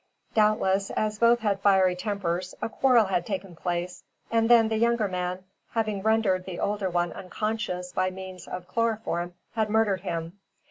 Doubtless, 0.33 0.89
as 0.89 1.19
both 1.19 1.41
had 1.41 1.59
fiery 1.59 1.95
tempers, 1.95 2.55
a 2.59 2.69
quarrel 2.69 3.05
had 3.05 3.23
taken 3.23 3.55
place, 3.55 4.03
and 4.31 4.49
then 4.49 4.67
the 4.69 4.77
younger 4.77 5.07
man, 5.07 5.43
having 5.73 6.01
rendered 6.01 6.45
the 6.45 6.59
older 6.59 6.89
one 6.89 7.13
unconscious 7.13 7.93
by 7.93 8.09
means 8.09 8.47
of 8.47 8.67
chloroform, 8.67 9.35
had 9.53 9.69
murdered 9.69 10.01
him. 10.01 10.39